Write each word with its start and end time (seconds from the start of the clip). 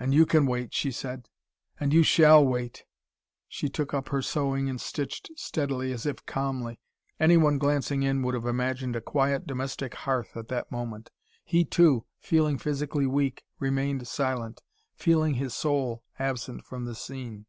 "And 0.00 0.14
you 0.14 0.24
can 0.24 0.46
wait," 0.46 0.72
she 0.72 0.90
said. 0.90 1.28
"And 1.78 1.92
you 1.92 2.02
shall 2.02 2.42
wait." 2.42 2.84
She 3.48 3.68
took 3.68 3.92
up 3.92 4.08
her 4.08 4.22
sewing, 4.22 4.70
and 4.70 4.80
stitched 4.80 5.30
steadily, 5.36 5.92
as 5.92 6.06
if 6.06 6.24
calmly. 6.24 6.80
Anyone 7.20 7.58
glancing 7.58 8.02
in 8.02 8.22
would 8.22 8.32
have 8.32 8.46
imagined 8.46 8.96
a 8.96 9.02
quiet 9.02 9.46
domestic 9.46 9.92
hearth 9.94 10.38
at 10.38 10.48
that 10.48 10.72
moment. 10.72 11.10
He, 11.44 11.66
too, 11.66 12.06
feeling 12.18 12.56
physically 12.56 13.04
weak, 13.06 13.44
remained 13.58 14.08
silent, 14.08 14.62
feeling 14.94 15.34
his 15.34 15.52
soul 15.52 16.02
absent 16.18 16.64
from 16.64 16.86
the 16.86 16.94
scene. 16.94 17.44